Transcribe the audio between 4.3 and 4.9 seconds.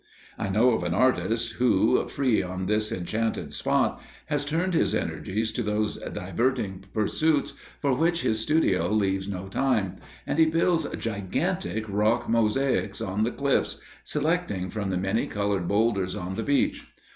turned